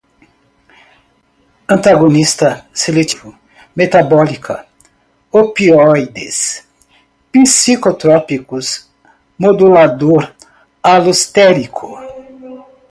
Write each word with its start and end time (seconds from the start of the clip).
antagonista 1.67 2.65
seletivo, 2.73 3.37
metabólica, 3.75 4.65
opioides, 5.35 6.67
psicotrópicos, 7.31 8.89
modulador 9.37 10.33
alostérico 10.81 11.87